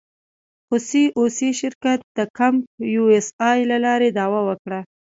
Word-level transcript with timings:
خو 0.67 0.75
سي 0.89 1.03
او 1.17 1.23
سي 1.37 1.49
شرکت 1.61 1.99
د 2.17 2.19
کمپ 2.37 2.63
یو 2.93 3.03
اس 3.15 3.27
اې 3.49 3.59
له 3.71 3.77
لارې 3.85 4.09
دعوه 4.17 4.41
وکړه. 4.49 4.79